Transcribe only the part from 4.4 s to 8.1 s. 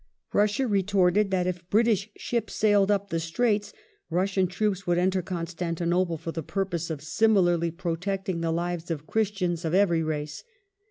troops would enter Constantinople for the purpose of similarly pro